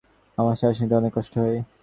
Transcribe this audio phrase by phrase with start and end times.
[0.37, 1.59] আমার শ্বাস নিতে অনেক কষ্ট হয়।